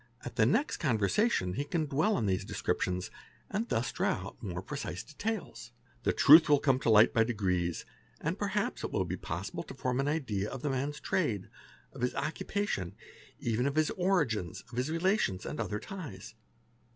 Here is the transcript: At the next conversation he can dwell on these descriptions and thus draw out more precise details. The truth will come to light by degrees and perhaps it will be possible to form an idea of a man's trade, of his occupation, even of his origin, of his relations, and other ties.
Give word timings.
At 0.25 0.35
the 0.35 0.47
next 0.47 0.77
conversation 0.77 1.53
he 1.53 1.63
can 1.63 1.85
dwell 1.85 2.15
on 2.17 2.25
these 2.25 2.43
descriptions 2.43 3.11
and 3.51 3.69
thus 3.69 3.91
draw 3.91 4.13
out 4.13 4.41
more 4.41 4.63
precise 4.63 5.03
details. 5.03 5.73
The 6.01 6.11
truth 6.11 6.49
will 6.49 6.57
come 6.57 6.79
to 6.79 6.89
light 6.89 7.13
by 7.13 7.23
degrees 7.23 7.85
and 8.19 8.35
perhaps 8.39 8.83
it 8.83 8.91
will 8.91 9.05
be 9.05 9.15
possible 9.15 9.61
to 9.61 9.75
form 9.75 9.99
an 9.99 10.07
idea 10.07 10.49
of 10.49 10.65
a 10.65 10.71
man's 10.71 10.99
trade, 10.99 11.51
of 11.93 12.01
his 12.01 12.15
occupation, 12.15 12.95
even 13.39 13.67
of 13.67 13.75
his 13.75 13.91
origin, 13.91 14.55
of 14.71 14.75
his 14.77 14.89
relations, 14.89 15.45
and 15.45 15.59
other 15.59 15.79
ties. 15.79 16.33